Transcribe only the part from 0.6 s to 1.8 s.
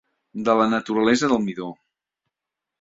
naturalesa del midó.